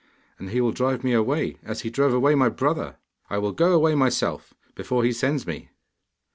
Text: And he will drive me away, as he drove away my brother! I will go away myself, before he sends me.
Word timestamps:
And 0.39 0.49
he 0.49 0.61
will 0.61 0.71
drive 0.71 1.03
me 1.03 1.13
away, 1.13 1.59
as 1.61 1.81
he 1.81 1.91
drove 1.91 2.11
away 2.11 2.33
my 2.33 2.49
brother! 2.49 2.95
I 3.29 3.37
will 3.37 3.51
go 3.51 3.71
away 3.73 3.93
myself, 3.93 4.51
before 4.73 5.03
he 5.03 5.11
sends 5.13 5.45
me. 5.45 5.69